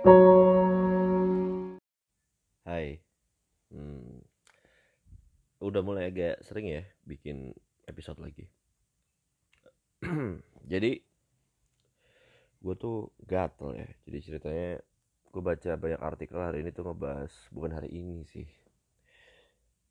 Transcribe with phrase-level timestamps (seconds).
[0.00, 0.16] Hai,
[3.68, 4.24] hmm,
[5.60, 7.52] udah mulai agak sering ya bikin
[7.84, 8.48] episode lagi.
[10.72, 10.96] Jadi
[12.64, 13.88] gue tuh gatel ya.
[14.08, 14.80] Jadi ceritanya
[15.28, 18.48] gue baca banyak artikel hari ini tuh ngebahas bukan hari ini sih.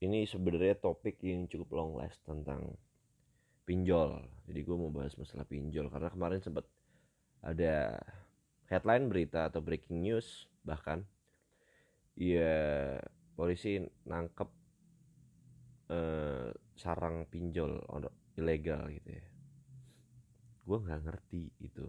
[0.02, 2.74] Ini sebenarnya topik yang cukup long last tentang
[3.62, 4.26] pinjol.
[4.50, 6.66] Jadi gue mau bahas masalah pinjol karena kemarin sempat
[7.46, 8.02] ada
[8.70, 11.04] headline berita atau breaking news bahkan.
[12.14, 13.00] Ya
[13.34, 14.50] polisi nangkep
[15.90, 17.82] eh, sarang pinjol
[18.38, 19.26] ilegal gitu ya.
[20.64, 21.86] Gue nggak ngerti itu.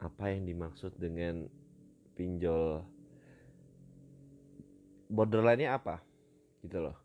[0.00, 1.44] Apa yang dimaksud dengan
[2.16, 2.80] pinjol?
[5.06, 6.02] Borderline-nya apa?
[6.64, 6.96] Gitu loh.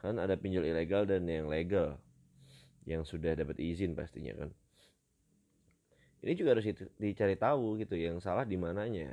[0.00, 1.98] Kan ada pinjol ilegal dan yang legal.
[2.86, 4.50] Yang sudah dapat izin pastinya kan
[6.22, 9.10] ini juga harus dicari tahu gitu yang salah di mananya.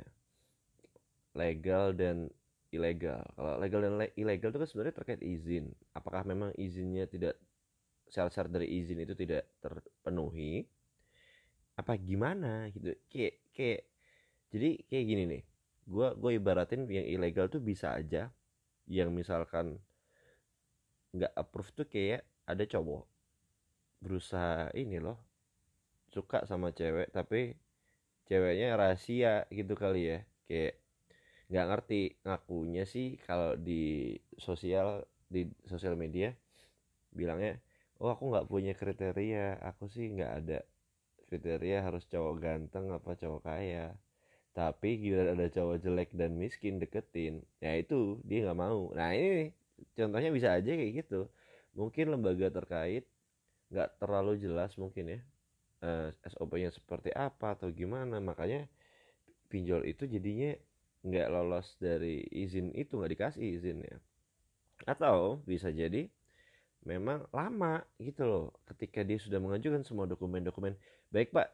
[1.34, 2.30] Legal dan
[2.70, 3.26] ilegal.
[3.34, 5.74] Kalau legal dan ilegal itu kan sebenarnya terkait izin.
[5.90, 7.34] Apakah memang izinnya tidak
[8.06, 10.62] syarat-syarat dari izin itu tidak terpenuhi?
[11.74, 12.94] Apa gimana gitu?
[13.10, 13.80] Kayak kayak
[14.54, 15.42] jadi kayak gini nih.
[15.90, 18.30] Gue gue ibaratin yang ilegal tuh bisa aja.
[18.86, 19.82] Yang misalkan
[21.10, 23.02] nggak approve tuh kayak ada cowok.
[23.98, 25.29] Berusaha ini loh
[26.10, 27.54] suka sama cewek tapi
[28.26, 30.18] ceweknya rahasia gitu kali ya.
[30.46, 30.74] Kayak
[31.50, 36.30] nggak ngerti ngakunya sih kalau di sosial di sosial media
[37.10, 37.58] bilangnya
[37.98, 40.58] oh aku nggak punya kriteria aku sih nggak ada
[41.26, 43.94] kriteria harus cowok ganteng apa cowok kaya.
[44.50, 48.90] Tapi gila ada cowok jelek dan miskin deketin ya itu dia nggak mau.
[48.94, 49.54] Nah ini
[49.94, 51.30] contohnya bisa aja kayak gitu.
[51.78, 53.06] Mungkin lembaga terkait
[53.70, 55.20] nggak terlalu jelas mungkin ya
[55.84, 58.20] uh, eh, SOP-nya seperti apa atau gimana.
[58.20, 58.68] Makanya
[59.50, 60.54] pinjol itu jadinya
[61.00, 63.96] nggak lolos dari izin itu nggak dikasih izinnya.
[64.84, 66.08] Atau bisa jadi
[66.80, 70.76] memang lama gitu loh ketika dia sudah mengajukan semua dokumen-dokumen.
[71.12, 71.52] Baik pak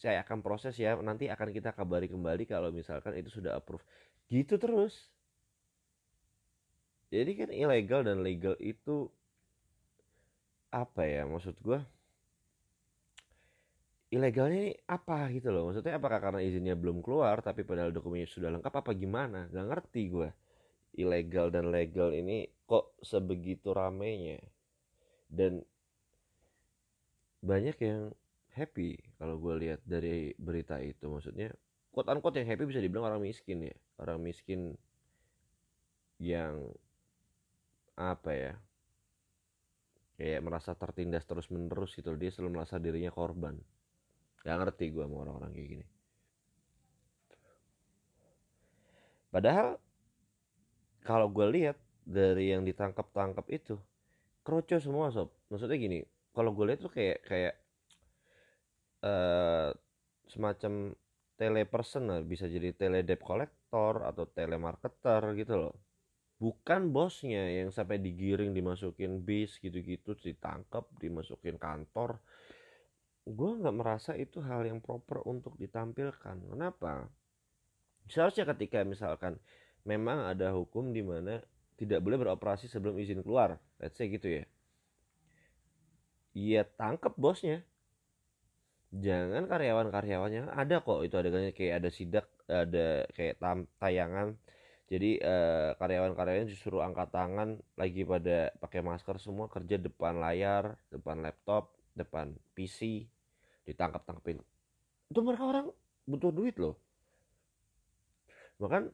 [0.00, 0.96] saya akan proses ya.
[1.00, 3.84] Nanti akan kita kabari kembali kalau misalkan itu sudah approve.
[4.28, 5.12] Gitu terus.
[7.12, 9.12] Jadi kan ilegal dan legal itu
[10.72, 11.76] apa ya maksud gue
[14.12, 15.72] ilegalnya ini apa gitu loh?
[15.72, 19.48] Maksudnya apakah karena izinnya belum keluar tapi padahal dokumennya sudah lengkap apa gimana?
[19.48, 20.28] Gak ngerti gue
[21.00, 24.36] ilegal dan legal ini kok sebegitu ramenya?
[25.32, 25.64] Dan
[27.40, 28.12] banyak yang
[28.52, 31.08] happy kalau gue lihat dari berita itu.
[31.08, 31.48] Maksudnya
[31.88, 33.76] quote unquote yang happy bisa dibilang orang miskin ya.
[33.96, 34.76] Orang miskin
[36.20, 36.68] yang
[37.96, 38.52] apa ya?
[40.20, 43.56] Kayak merasa tertindas terus menerus gitu dia selalu merasa dirinya korban
[44.42, 45.86] Gak ngerti gue sama orang-orang kayak gini.
[49.32, 49.80] Padahal
[51.02, 53.78] kalau gue lihat dari yang ditangkap-tangkap itu
[54.42, 55.30] kroco semua sob.
[55.48, 55.98] Maksudnya gini,
[56.34, 57.54] kalau gue lihat tuh kayak kayak
[59.06, 59.70] uh,
[60.26, 60.92] semacam
[61.38, 65.74] teleperson lah, bisa jadi tele debt collector atau telemarketer gitu loh.
[66.42, 72.18] Bukan bosnya yang sampai digiring dimasukin bis gitu-gitu ditangkap dimasukin kantor
[73.22, 76.42] gue nggak merasa itu hal yang proper untuk ditampilkan.
[76.50, 77.06] Kenapa?
[78.10, 79.38] Seharusnya ketika misalkan
[79.86, 81.38] memang ada hukum di mana
[81.78, 84.44] tidak boleh beroperasi sebelum izin keluar let's say gitu ya.
[86.34, 87.62] Iya tangkep bosnya.
[88.92, 94.36] Jangan karyawan-karyawannya ada kok itu adegannya kayak ada sidak ada kayak tam, tayangan.
[94.92, 101.24] Jadi eh, karyawan-karyawan disuruh angkat tangan lagi pada pakai masker semua kerja depan layar depan
[101.24, 103.08] laptop depan PC
[103.68, 104.40] ditangkap tangkapin.
[105.08, 105.66] Itu mereka orang
[106.08, 106.78] butuh duit loh.
[108.58, 108.90] Bahkan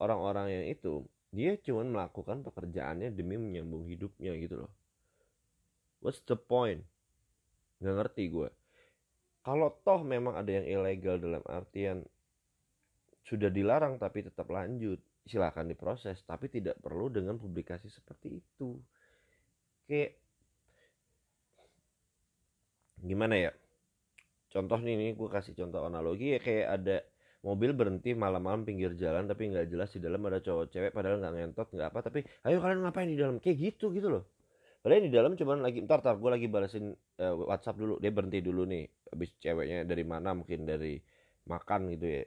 [0.00, 4.72] orang-orang yang itu dia cuma melakukan pekerjaannya demi menyambung hidupnya gitu loh.
[6.00, 6.84] What's the point?
[7.82, 8.48] Nggak ngerti gue
[9.48, 12.04] kalau toh memang ada yang ilegal dalam artian
[13.24, 16.20] sudah dilarang tapi tetap lanjut silahkan diproses.
[16.28, 18.76] Tapi tidak perlu dengan publikasi seperti itu.
[19.88, 20.20] Kayak
[23.00, 23.52] gimana ya
[24.58, 26.96] contoh nih nih gue kasih contoh analogi ya kayak ada
[27.46, 31.34] mobil berhenti malam-malam pinggir jalan tapi nggak jelas di dalam ada cowok cewek padahal nggak
[31.38, 33.38] ngentot nggak apa tapi ayo kalian ngapain di dalam?
[33.38, 34.26] Kayak gitu gitu loh.
[34.82, 36.90] Padahal di dalam cuman lagi ntar ntar gue lagi balasin
[37.22, 40.98] uh, WhatsApp dulu dia berhenti dulu nih habis ceweknya dari mana mungkin dari
[41.46, 42.24] makan gitu ya.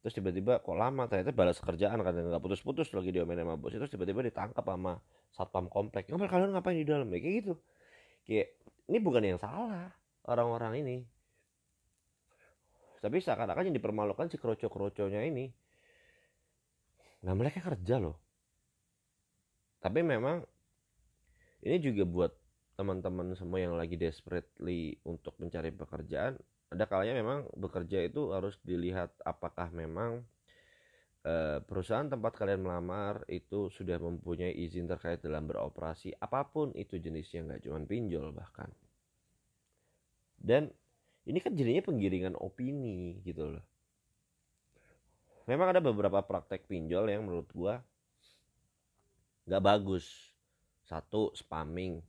[0.00, 1.04] Terus tiba-tiba kok lama?
[1.12, 4.96] Ternyata balas kerjaan kan nggak putus-putus lagi diomelin sama bos itu tiba-tiba ditangkap sama
[5.36, 6.08] satpam komplek.
[6.08, 7.12] Ngapain kalian ngapain di dalam?
[7.12, 7.52] Ya kayak gitu.
[8.24, 8.56] Kayak
[8.88, 9.92] ini bukan yang salah
[10.24, 10.96] orang-orang ini
[13.00, 15.48] tapi seakan-akan yang dipermalukan si kroco-kroconya ini.
[17.24, 18.16] Nah mereka kerja loh.
[19.80, 20.44] Tapi memang
[21.64, 22.32] ini juga buat
[22.76, 26.36] teman-teman semua yang lagi desperately untuk mencari pekerjaan
[26.70, 30.22] ada kalanya memang bekerja itu harus dilihat apakah memang
[31.26, 37.02] uh, perusahaan tempat kalian melamar itu sudah mempunyai izin terkait dalam beroperasi apa pun itu
[37.02, 38.70] jenisnya nggak cuma pinjol bahkan.
[40.38, 40.70] Dan
[41.28, 43.64] ini kan jadinya penggiringan opini gitu loh.
[45.44, 47.82] Memang ada beberapa praktek pinjol yang menurut gua
[49.50, 50.06] nggak bagus.
[50.86, 52.02] Satu spamming.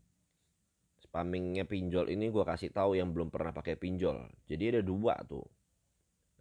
[1.01, 4.25] Spammingnya pinjol ini gue kasih tahu yang belum pernah pakai pinjol.
[4.49, 5.45] Jadi ada dua tuh.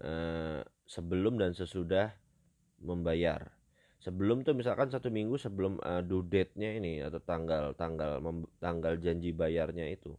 [0.01, 2.09] Eh, sebelum dan sesudah
[2.81, 3.53] membayar.
[4.01, 8.17] Sebelum tuh misalkan satu minggu sebelum uh, due date-nya ini atau tanggal tanggal
[8.57, 10.17] tanggal janji bayarnya itu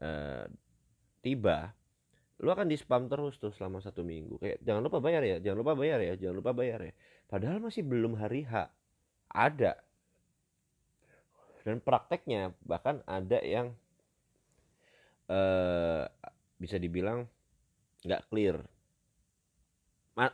[0.00, 0.48] uh,
[1.22, 1.72] tiba
[2.42, 4.34] lu akan di spam terus tuh selama satu minggu.
[4.42, 6.92] Kayak jangan lupa bayar ya jangan lupa bayar ya jangan lupa bayar ya.
[7.30, 8.66] Padahal masih belum hari H
[9.30, 9.78] ada.
[11.62, 13.70] Dan prakteknya bahkan ada yang
[15.30, 16.10] uh,
[16.58, 17.30] bisa dibilang
[18.02, 18.58] nggak clear.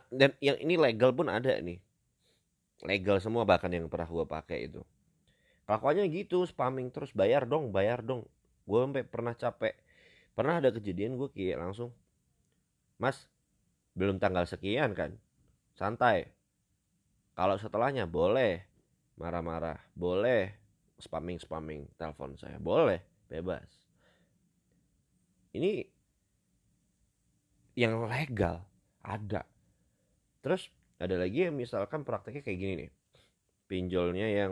[0.09, 1.77] Dan yang ini legal pun ada nih.
[2.89, 4.81] Legal semua bahkan yang pernah gue pakai itu.
[5.69, 8.25] Kelakuannya gitu spamming terus bayar dong bayar dong.
[8.65, 9.77] Gue sampai pernah capek
[10.39, 11.91] pernah ada kejadian gue kayak langsung
[12.95, 13.27] mas
[13.91, 15.19] belum tanggal sekian kan?
[15.75, 16.31] Santai.
[17.35, 18.63] Kalau setelahnya boleh.
[19.19, 20.55] Marah-marah boleh.
[20.95, 23.03] Spamming spamming telepon saya boleh.
[23.27, 23.67] Bebas.
[25.51, 25.83] Ini
[27.75, 28.63] yang legal
[29.03, 29.43] ada.
[30.39, 30.71] Terus
[31.03, 32.91] ada lagi yang misalkan prakteknya kayak gini nih.
[33.67, 34.51] Pinjolnya yang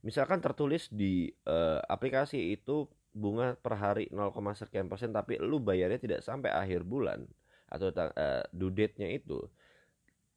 [0.00, 6.02] misalkan tertulis di uh, aplikasi itu bunga per hari 0, sekian persen tapi lu bayarnya
[6.02, 7.22] tidak sampai akhir bulan
[7.70, 9.38] atau uh, due date-nya itu.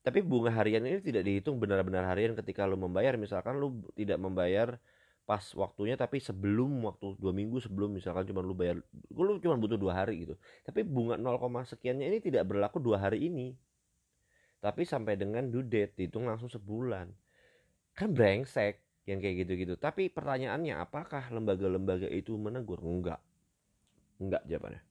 [0.06, 3.20] Tapi bunga harian ini tidak dihitung benar-benar harian ketika lu membayar.
[3.20, 4.80] Misalkan lu tidak membayar
[5.28, 8.80] pas waktunya tapi sebelum waktu dua minggu sebelum misalkan cuma lu bayar
[9.12, 10.40] lu cuma butuh dua hari gitu.
[10.64, 13.52] Tapi bunga 0, sekiannya ini tidak berlaku dua hari ini.
[14.64, 17.12] Tapi sampai dengan due date dihitung langsung sebulan.
[17.92, 19.80] Kan brengsek yang kayak gitu-gitu.
[19.80, 22.84] Tapi pertanyaannya apakah lembaga-lembaga itu menegur?
[22.84, 23.24] Enggak.
[24.20, 24.84] Enggak jawabannya.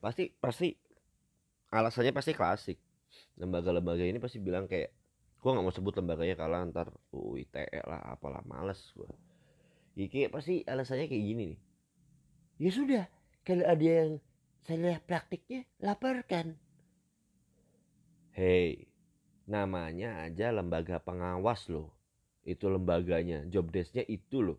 [0.00, 0.72] Pasti pasti
[1.70, 2.78] alasannya pasti klasik.
[3.36, 4.92] Lembaga-lembaga ini pasti bilang kayak
[5.44, 9.12] gua nggak mau sebut lembaganya kalah ntar UITE lah apalah males gua.
[9.96, 11.60] Iki pasti alasannya kayak gini nih.
[12.56, 13.04] Ya sudah
[13.44, 14.10] kalau ada yang
[14.64, 16.56] saya lihat praktiknya laporkan.
[18.36, 18.88] Hei,
[19.46, 21.94] namanya aja lembaga pengawas loh.
[22.46, 24.58] Itu lembaganya job desknya itu loh.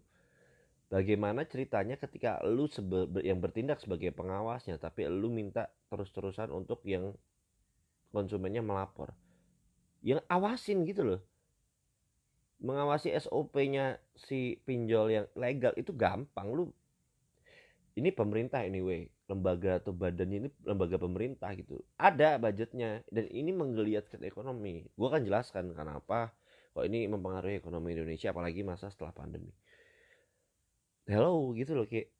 [0.88, 2.72] Bagaimana ceritanya ketika lu
[3.20, 7.12] yang bertindak sebagai pengawasnya tapi lu minta terus-terusan untuk yang
[8.16, 9.12] konsumennya melapor.
[10.00, 11.22] Yang awasin gitu loh.
[12.64, 16.72] Mengawasi SOP-nya si pinjol yang legal itu gampang lu.
[18.00, 21.84] Ini pemerintah anyway lembaga atau badannya ini lembaga pemerintah gitu.
[22.00, 24.88] Ada budgetnya dan ini menggeliatkan ekonomi.
[24.96, 26.32] Gue akan jelaskan kenapa
[26.72, 29.52] kok ini mempengaruhi ekonomi Indonesia apalagi masa setelah pandemi.
[31.08, 32.12] Hello gitu loh kayak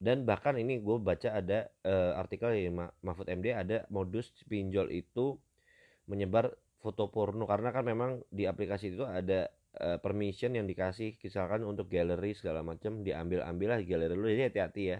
[0.00, 2.72] dan bahkan ini gue baca ada uh, artikel di
[3.04, 5.36] Mahfud MD ada modus pinjol itu
[6.08, 7.44] menyebar foto porno.
[7.44, 12.64] Karena kan memang di aplikasi itu ada uh, permission yang dikasih misalkan untuk galeri segala
[12.64, 14.26] macam diambil ambil lah galeri lu.
[14.32, 14.98] Jadi hati-hati ya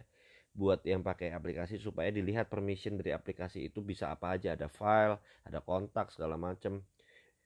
[0.51, 4.59] buat yang pakai aplikasi supaya dilihat permission dari aplikasi itu bisa apa aja.
[4.59, 5.17] Ada file
[5.47, 6.83] ada kontak segala macam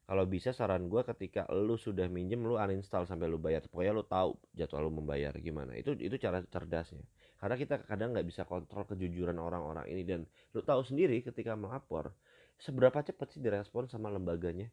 [0.04, 3.64] kalau bisa saran gue ketika lu sudah minjem lu uninstall sampai lu bayar.
[3.64, 5.72] Pokoknya lu tahu jadwal lu membayar gimana.
[5.76, 7.04] Itu itu cara cerdasnya.
[7.40, 10.04] Karena kita kadang nggak bisa kontrol kejujuran orang-orang ini.
[10.04, 10.20] Dan
[10.52, 12.12] lu tahu sendiri ketika melapor
[12.60, 14.68] seberapa cepat sih direspon sama lembaganya?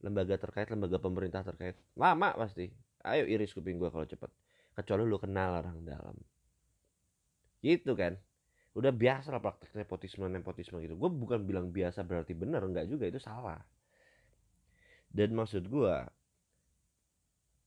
[0.00, 1.76] Lembaga terkait lembaga pemerintah terkait?
[1.96, 2.72] Lama pasti.
[3.04, 4.32] Ayo iris kuping gue kalau cepet
[4.76, 6.16] kecuali lu kenal orang dalam
[7.66, 8.14] gitu kan.
[8.76, 10.94] Udah biasa lah praktek nepotisme nepotisme gitu.
[10.94, 13.58] Gue bukan bilang biasa berarti benar enggak juga itu salah.
[15.10, 15.96] Dan maksud gue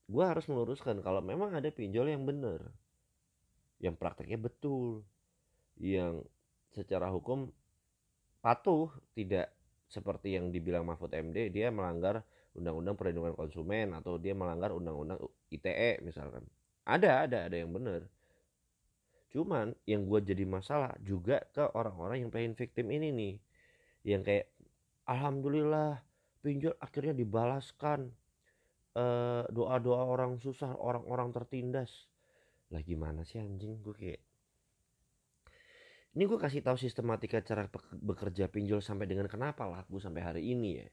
[0.09, 2.61] gue harus meluruskan kalau memang ada pinjol yang benar
[3.83, 5.03] yang prakteknya betul.
[5.79, 6.27] Yang
[6.75, 7.49] secara hukum
[8.43, 9.51] patuh tidak
[9.89, 12.21] seperti yang dibilang Mahfud MD dia melanggar
[12.53, 15.17] undang-undang perlindungan konsumen atau dia melanggar undang-undang
[15.49, 16.45] ITE misalkan.
[16.85, 18.05] Ada ada ada yang benar
[19.29, 23.35] cuman yang gue jadi masalah juga ke orang-orang yang pengen victim ini nih.
[24.01, 24.47] Yang kayak
[25.05, 26.01] alhamdulillah
[26.41, 28.09] pinjol akhirnya dibalaskan.
[28.97, 32.09] Eh, doa-doa orang susah orang-orang tertindas.
[32.73, 33.77] Lah gimana sih anjing?
[33.85, 34.21] Gue kayak
[36.17, 40.81] ini gue kasih tahu sistematika cara bekerja pinjol sampai dengan kenapa laku sampai hari ini
[40.81, 40.87] ya.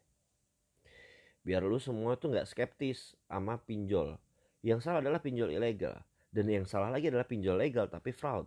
[1.41, 4.21] Biar lu semua tuh nggak skeptis sama pinjol.
[4.61, 6.05] Yang salah adalah pinjol ilegal
[6.37, 8.45] dan yang salah lagi adalah pinjol legal tapi fraud.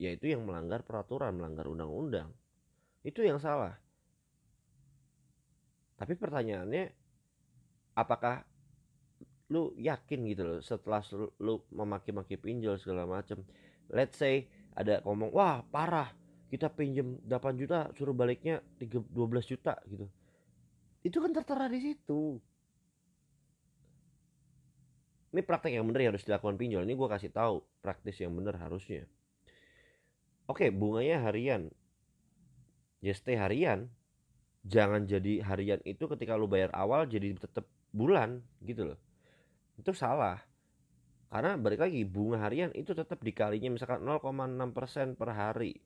[0.00, 2.32] Yaitu yang melanggar peraturan melanggar undang-undang.
[3.04, 3.76] Itu yang salah.
[6.00, 6.88] Tapi pertanyaannya
[7.92, 8.48] apakah
[9.52, 11.04] lu yakin gitu loh setelah
[11.36, 13.44] lu, memaki-maki pinjol segala macam
[13.92, 16.08] let's say ada ngomong wah parah
[16.48, 19.12] kita pinjem 8 juta suruh baliknya 12
[19.44, 20.08] juta gitu.
[21.04, 22.40] Itu kan tertera di situ
[25.32, 26.84] ini praktek yang benar yang harus dilakukan pinjol.
[26.84, 29.08] Ini gue kasih tahu praktis yang benar harusnya.
[30.44, 31.72] Oke bunganya harian.
[33.00, 33.88] Stay harian.
[34.62, 39.00] Jangan jadi harian itu ketika lu bayar awal jadi tetap bulan gitu loh.
[39.80, 40.38] Itu salah.
[41.32, 45.80] Karena balik lagi bunga harian itu tetap dikalinya misalkan 0,6% per hari.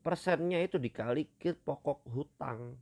[0.00, 2.78] Persennya itu dikali ke pokok hutang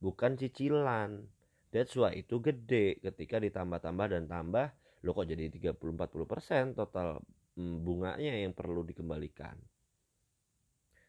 [0.00, 1.24] bukan cicilan.
[1.72, 4.72] That's why itu gede ketika ditambah-tambah dan tambah
[5.06, 7.22] lo kok jadi 30-40% total
[7.54, 9.54] mm, bunganya yang perlu dikembalikan?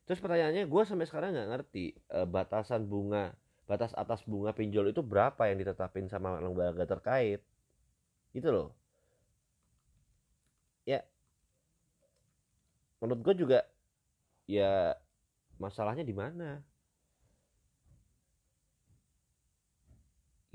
[0.08, 3.34] Terus pertanyaannya gue sampai sekarang nggak ngerti e, batasan bunga
[3.68, 7.42] batas atas bunga pinjol itu berapa yang ditetapin sama lembaga terkait?
[8.38, 8.70] Itu loh.
[10.88, 11.04] Ya
[13.02, 13.60] menurut gue juga
[14.48, 14.96] ya
[15.62, 16.62] masalahnya di mana?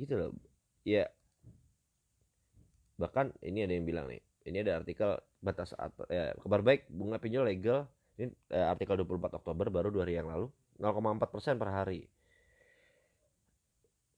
[0.01, 0.33] Gitu loh.
[0.83, 1.07] Ya
[3.03, 5.75] bahkan ini ada yang bilang nih ini ada artikel batas
[6.07, 10.31] ya, kabar baik bunga pinjol legal ini eh, artikel 24 Oktober baru dua hari yang
[10.31, 10.47] lalu
[10.79, 12.07] 0,4 persen per hari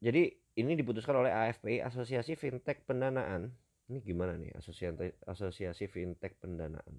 [0.04, 0.28] jadi
[0.60, 3.48] ini diputuskan oleh AFPI Asosiasi Fintech Pendanaan.
[3.88, 6.92] Ini gimana nih Asosiasi Asosiasi Fintech Pendanaan?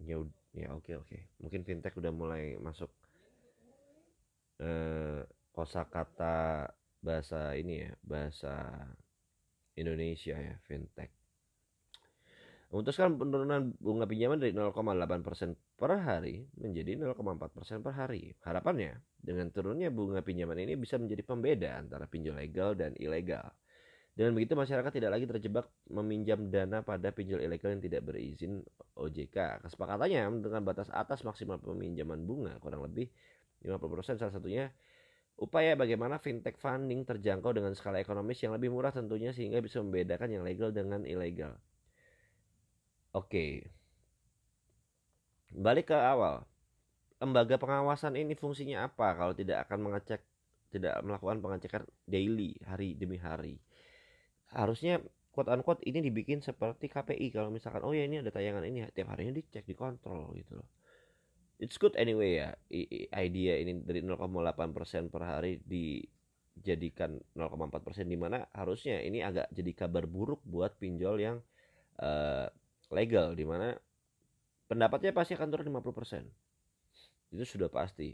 [0.00, 0.16] Ya
[0.56, 1.18] ya oke oke.
[1.38, 2.88] Mungkin fintech udah mulai masuk
[4.58, 6.72] eh, kosakata
[7.04, 8.72] bahasa ini ya, bahasa
[9.76, 11.22] Indonesia ya, fintech
[12.72, 18.32] memutuskan penurunan bunga pinjaman dari 0,8% per hari menjadi 0,4% per hari.
[18.40, 23.52] Harapannya, dengan turunnya bunga pinjaman ini bisa menjadi pembeda antara pinjol legal dan ilegal.
[24.16, 28.64] Dengan begitu masyarakat tidak lagi terjebak meminjam dana pada pinjol ilegal yang tidak berizin
[28.96, 29.68] OJK.
[29.68, 33.08] Kesepakatannya dengan batas atas maksimal peminjaman bunga kurang lebih
[33.68, 34.72] 50% salah satunya
[35.42, 40.30] upaya bagaimana fintech funding terjangkau dengan skala ekonomis yang lebih murah tentunya sehingga bisa membedakan
[40.30, 41.58] yang legal dengan ilegal.
[43.10, 43.66] Oke.
[45.50, 46.46] Balik ke awal.
[47.18, 50.22] Lembaga pengawasan ini fungsinya apa kalau tidak akan mengecek
[50.72, 53.58] tidak melakukan pengecekan daily hari demi hari.
[54.54, 55.02] Harusnya
[55.34, 59.12] quote unquote ini dibikin seperti KPI kalau misalkan oh ya ini ada tayangan ini tiap
[59.12, 60.68] harinya dicek dikontrol gitu loh.
[61.62, 62.58] It's good anyway ya
[63.14, 70.10] idea ini dari 0,8% per hari dijadikan 0,4% di mana harusnya ini agak jadi kabar
[70.10, 71.38] buruk buat pinjol yang
[72.02, 72.50] uh,
[72.90, 73.78] legal di mana
[74.66, 76.26] pendapatnya pasti akan turun 50%
[77.32, 78.12] itu sudah pasti.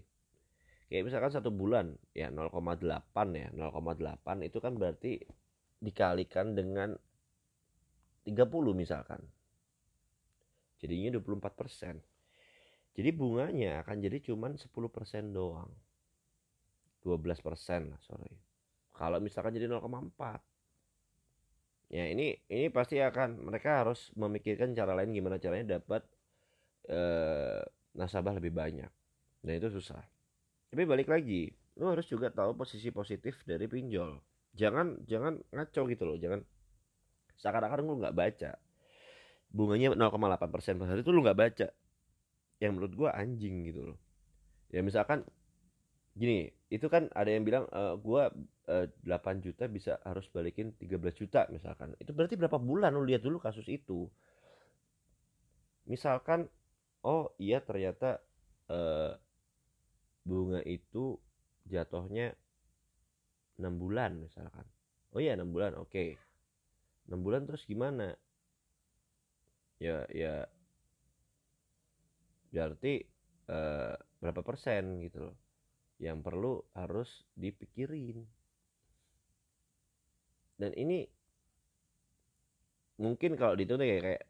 [0.88, 2.52] Kayak misalkan satu bulan ya 0,8
[3.32, 5.20] ya 0,8 itu kan berarti
[5.80, 6.96] dikalikan dengan
[8.24, 8.36] 30
[8.76, 9.20] misalkan.
[10.80, 12.17] Jadinya 24%
[12.98, 14.74] jadi bunganya akan jadi cuman 10%
[15.30, 15.70] doang.
[17.06, 18.34] 12% lah sorry.
[18.90, 20.42] Kalau misalkan jadi 0,4
[21.88, 26.02] ya ini ini pasti akan mereka harus memikirkan cara lain gimana caranya dapat
[26.90, 27.62] eh,
[27.94, 28.90] nasabah lebih banyak.
[29.46, 30.02] Dan itu susah.
[30.66, 34.18] Tapi balik lagi lu harus juga tahu posisi positif dari pinjol.
[34.58, 36.42] Jangan jangan ngaco gitu loh jangan
[37.38, 38.58] seakan-akan lu nggak baca.
[39.54, 41.70] Bunganya 0,8 persen per hari itu lu nggak baca
[42.58, 43.98] yang menurut gua anjing gitu loh.
[44.68, 45.24] Ya misalkan
[46.18, 48.28] gini itu kan ada yang bilang e, gua
[48.68, 51.96] 8 eh, juta bisa harus balikin 13 juta misalkan.
[51.96, 54.04] Itu berarti berapa bulan lu lihat dulu kasus itu?
[55.88, 56.44] Misalkan
[57.00, 58.20] oh iya ternyata
[58.68, 59.16] uh,
[60.28, 61.16] bunga itu
[61.64, 62.36] jatuhnya
[63.56, 64.68] 6 bulan misalkan.
[65.16, 65.88] Oh iya 6 bulan oke.
[65.88, 66.20] Okay.
[67.08, 68.12] 6 bulan terus gimana?
[69.80, 70.44] Ya ya
[72.48, 73.04] berarti
[73.52, 75.36] uh, berapa persen gitu loh
[75.98, 78.22] yang perlu harus dipikirin.
[80.58, 81.06] Dan ini
[82.98, 84.22] mungkin kalau dihitung kayak kayak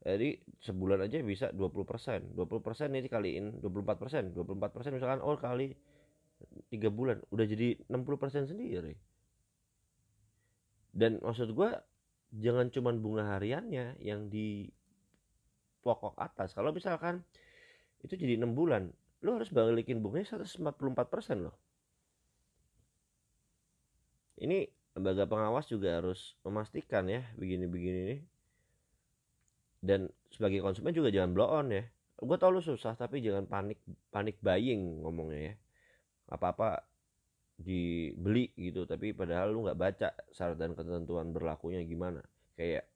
[0.00, 2.20] jadi sebulan aja bisa 20 persen.
[2.32, 4.24] 20 persen ini kaliin 24 persen.
[4.32, 5.76] 24 persen misalkan oh kali
[6.72, 8.96] tiga bulan udah jadi 60 persen sendiri.
[10.90, 11.70] Dan maksud gue
[12.34, 14.70] jangan cuman bunga hariannya yang di
[15.84, 16.56] pokok atas.
[16.56, 17.22] Kalau misalkan
[18.04, 18.92] itu jadi enam bulan.
[19.20, 20.64] Lu harus balikin bunganya 144%
[21.40, 21.56] loh.
[24.40, 24.64] Ini
[24.96, 28.20] lembaga pengawas juga harus memastikan ya begini-begini nih
[29.80, 31.84] dan sebagai konsumen juga jangan blow on ya.
[32.20, 33.80] Gue tau lu susah tapi jangan panik
[34.12, 35.54] panik buying ngomongnya ya.
[36.36, 36.68] Apa apa
[37.60, 42.20] dibeli gitu tapi padahal lu nggak baca syarat dan ketentuan berlakunya gimana.
[42.60, 42.89] Kayak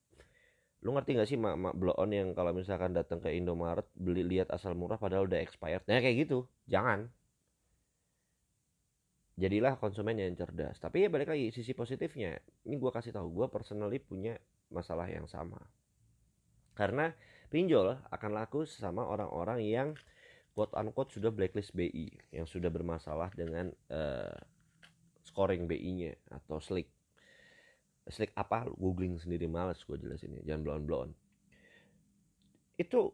[0.84, 4.20] lu ngerti gak sih mak mak blow on yang kalau misalkan datang ke Indomaret beli
[4.20, 6.44] lihat asal murah padahal udah expired nah kayak gitu.
[6.68, 7.08] Jangan.
[9.34, 10.78] Jadilah konsumen yang cerdas.
[10.78, 12.38] Tapi ya balik lagi sisi positifnya.
[12.68, 14.38] Ini gue kasih tahu gue personally punya
[14.70, 15.58] masalah yang sama.
[16.76, 17.10] Karena
[17.50, 19.88] pinjol akan laku sama orang-orang yang
[20.54, 24.38] quote unquote sudah blacklist BI yang sudah bermasalah dengan uh,
[25.26, 26.93] scoring BI-nya atau slick
[28.08, 28.68] slick apa?
[28.76, 31.10] Googling sendiri males gue jelasin ya jangan blon blon
[32.74, 33.12] itu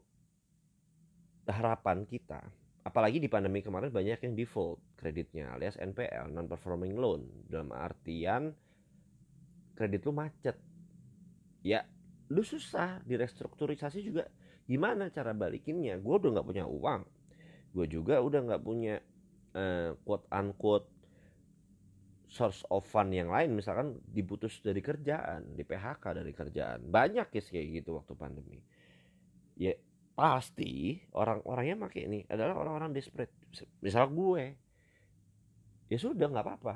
[1.45, 2.41] harapan kita
[2.81, 7.25] apalagi di pandemi kemarin banyak yang default kreditnya alias NPL non performing loan.
[7.49, 8.53] Dalam artian
[9.77, 10.57] kredit lu macet.
[11.65, 11.85] Ya
[12.33, 14.29] lu susah direstrukturisasi juga.
[14.69, 15.99] Gimana cara balikinnya?
[15.99, 17.03] Gue udah nggak punya uang.
[17.73, 19.01] Gue juga udah nggak punya
[19.57, 20.89] uh, quote unquote
[22.31, 26.87] source of fund yang lain misalkan diputus dari kerjaan di PHK dari kerjaan.
[26.87, 28.63] Banyak case kayak gitu waktu pandemi.
[29.59, 29.75] Ya
[30.15, 33.35] pasti orang-orangnya pakai ini adalah orang-orang desperate.
[33.83, 34.45] Misal gue
[35.91, 36.75] ya sudah nggak apa-apa.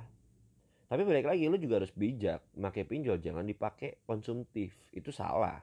[0.91, 4.75] Tapi balik lagi lu juga harus bijak pakai pinjol jangan dipakai konsumtif.
[4.91, 5.63] Itu salah.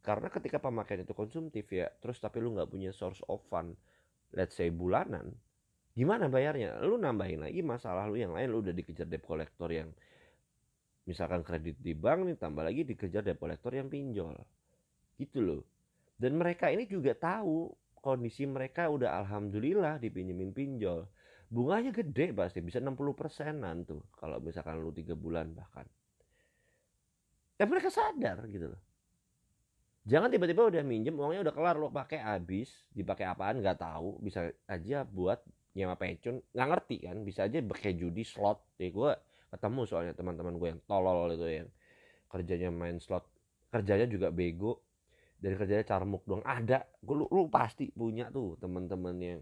[0.00, 3.76] Karena ketika pemakaian itu konsumtif ya terus tapi lu nggak punya source of fund
[4.32, 5.36] let's say bulanan
[5.94, 6.82] gimana bayarnya?
[6.82, 9.90] Lu nambahin lagi masalah lu yang lain lu udah dikejar debt collector yang
[11.06, 14.34] misalkan kredit di bank nih tambah lagi dikejar debt collector yang pinjol.
[15.16, 15.62] Gitu loh.
[16.18, 21.06] Dan mereka ini juga tahu kondisi mereka udah alhamdulillah dipinjemin pinjol.
[21.48, 25.86] Bunganya gede pasti bisa 60 persenan tuh kalau misalkan lu tiga bulan bahkan.
[27.54, 28.82] Dan mereka sadar gitu loh.
[30.04, 34.52] Jangan tiba-tiba udah minjem uangnya udah kelar lo pakai habis dipakai apaan nggak tahu bisa
[34.68, 35.40] aja buat
[35.74, 38.78] nyewa pecun nggak ngerti kan bisa aja pakai judi slot.
[38.78, 39.12] Ya gue
[39.50, 41.68] ketemu soalnya teman-teman gue yang tolol itu yang
[42.30, 43.26] kerjanya main slot.
[43.74, 44.82] Kerjanya juga bego
[45.44, 49.40] dari kerjanya carmuk dong ada gue lu, lu pasti punya tuh teman-teman yang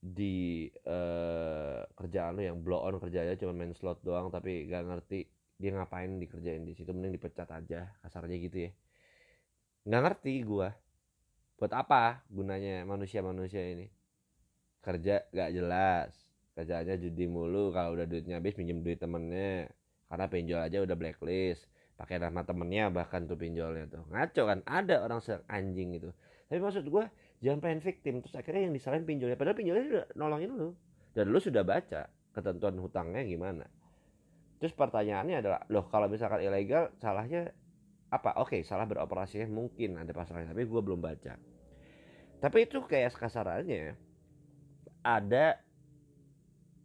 [0.00, 5.28] di uh, kerjaan lo yang blow on kerjanya cuma main slot doang tapi gak ngerti
[5.60, 8.70] dia ngapain dikerjain di situ mending dipecat aja kasarnya gitu ya.
[9.84, 10.72] Nggak ngerti gua
[11.60, 13.92] buat apa gunanya manusia-manusia ini
[14.80, 16.12] kerja gak jelas.
[16.56, 17.72] Kerjanya judi mulu.
[17.72, 19.70] Kalau udah duitnya habis pinjam duit temennya.
[20.10, 21.70] Karena pinjol aja udah blacklist.
[21.96, 24.02] Pakai nama temennya bahkan tuh pinjolnya tuh.
[24.08, 24.58] Ngaco kan?
[24.64, 26.10] Ada orang anjing itu
[26.50, 27.04] tapi maksud gue
[27.38, 28.14] jangan pengen victim.
[28.26, 29.38] Terus akhirnya yang disalahin pinjolnya.
[29.38, 30.74] Padahal pinjolnya udah nolongin lu.
[31.14, 33.70] Dan lu sudah baca ketentuan hutangnya gimana.
[34.58, 37.54] Terus pertanyaannya adalah loh kalau misalkan ilegal salahnya
[38.10, 38.34] apa?
[38.42, 41.38] Oke salah beroperasinya mungkin ada pasalnya tapi gue belum baca.
[42.42, 43.94] Tapi itu kayak kasarannya
[45.00, 45.60] ada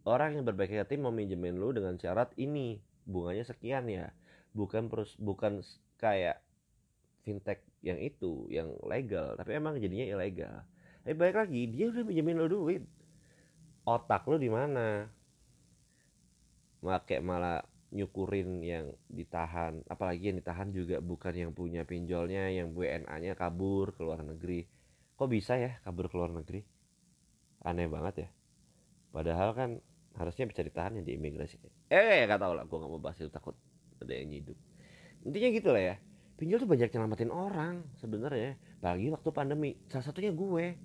[0.08, 2.80] orang yang berbaik hati mau minjemin lu dengan syarat ini.
[3.06, 4.10] Bunganya sekian ya.
[4.56, 5.62] Bukan perus bukan
[6.00, 6.42] kayak
[7.22, 9.36] fintech yang itu yang legal.
[9.36, 10.64] Tapi emang jadinya ilegal.
[11.04, 12.82] Tapi balik lagi dia udah pinjemin lo duit.
[13.86, 15.06] Otak lo di mana?
[16.82, 17.62] Make malah
[17.94, 19.86] nyukurin yang ditahan.
[19.86, 24.66] Apalagi yang ditahan juga bukan yang punya pinjolnya yang WNA nya kabur ke luar negeri.
[25.14, 26.75] Kok bisa ya kabur ke luar negeri
[27.66, 28.28] aneh banget ya.
[29.10, 29.70] Padahal kan
[30.14, 31.58] harusnya bisa ditahan yang di imigrasi.
[31.90, 33.58] Eh gak tau lah gue gak mau bahas itu takut
[33.96, 34.58] ada yang nyiduk
[35.26, 35.96] intinya gitu lah ya
[36.38, 39.72] pinjol tuh banyak nyelamatin orang sebenarnya bagi waktu pandemi.
[39.88, 40.76] Salah satunya gue.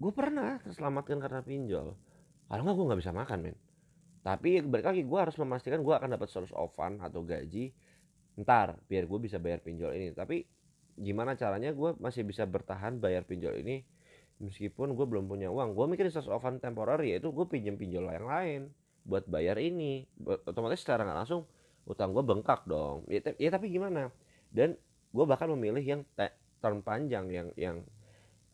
[0.00, 1.94] Gue pernah terselamatkan karena pinjol.
[2.48, 3.56] Kalau nggak gue nggak bisa makan men.
[4.24, 7.76] Tapi balik lagi gue harus memastikan gue akan dapat source of fund atau gaji
[8.40, 10.16] ntar biar gue bisa bayar pinjol ini.
[10.16, 10.48] Tapi
[10.96, 13.84] gimana caranya gue masih bisa bertahan bayar pinjol ini
[14.42, 18.10] meskipun gue belum punya uang gue mikirin source of fund temporary yaitu gue pinjam pinjol
[18.10, 18.60] yang lain
[19.04, 20.08] buat bayar ini.
[20.48, 21.42] Otomatis secara nggak langsung
[21.84, 23.04] utang gue bengkak dong.
[23.06, 24.08] Ya, ya tapi gimana?
[24.48, 24.74] Dan
[25.14, 26.00] gue bahkan memilih yang
[26.58, 27.76] term panjang yang yang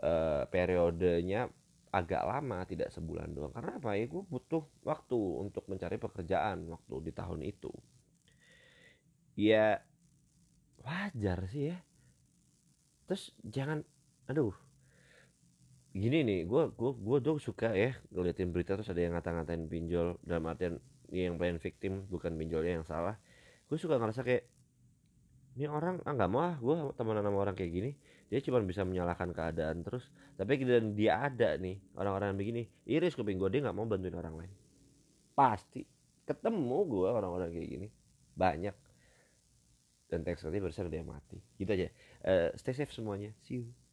[0.02, 1.48] uh, periodenya
[1.90, 3.54] agak lama tidak sebulan doang.
[3.54, 3.94] Karena apa?
[3.94, 7.70] Ya gue butuh waktu untuk mencari pekerjaan waktu di tahun itu.
[9.38, 9.80] Ya
[10.82, 11.78] wajar sih ya.
[13.06, 13.86] Terus jangan
[14.30, 14.54] aduh
[15.90, 20.22] gini nih gue gue gue tuh suka ya ngeliatin berita terus ada yang ngata-ngatain pinjol
[20.22, 20.78] dalam artian
[21.10, 23.18] yang pengen victim bukan pinjolnya yang salah.
[23.66, 24.46] Gue suka ngerasa kayak
[25.58, 27.90] ini orang ah nggak mau ah gue temenan sama orang kayak gini.
[28.30, 30.06] Dia cuma bisa menyalahkan keadaan terus
[30.38, 34.46] tapi dan dia ada nih orang-orang begini iris kuping gue dia nggak mau bantuin orang
[34.46, 34.52] lain.
[35.34, 35.82] Pasti.
[36.22, 37.88] Ketemu gue orang-orang kayak gini
[38.38, 38.76] banyak.
[40.06, 41.42] Dan teks nanti besar dia mati.
[41.58, 41.90] Gitu aja.
[42.22, 43.34] Uh, stay safe semuanya.
[43.42, 43.80] See you